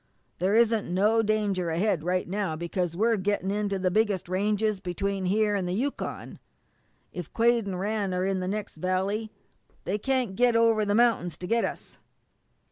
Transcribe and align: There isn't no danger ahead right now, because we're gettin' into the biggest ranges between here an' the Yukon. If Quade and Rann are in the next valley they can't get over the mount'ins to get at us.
There 0.39 0.55
isn't 0.55 0.91
no 0.91 1.21
danger 1.21 1.69
ahead 1.69 2.03
right 2.03 2.27
now, 2.27 2.55
because 2.55 2.97
we're 2.97 3.17
gettin' 3.17 3.51
into 3.51 3.77
the 3.77 3.91
biggest 3.91 4.27
ranges 4.27 4.79
between 4.79 5.25
here 5.25 5.53
an' 5.55 5.67
the 5.67 5.75
Yukon. 5.75 6.39
If 7.13 7.31
Quade 7.33 7.67
and 7.67 7.79
Rann 7.79 8.11
are 8.11 8.25
in 8.25 8.39
the 8.39 8.47
next 8.47 8.77
valley 8.77 9.29
they 9.83 9.99
can't 9.99 10.35
get 10.35 10.55
over 10.55 10.85
the 10.85 10.95
mount'ins 10.95 11.37
to 11.37 11.45
get 11.45 11.63
at 11.63 11.73
us. 11.73 11.99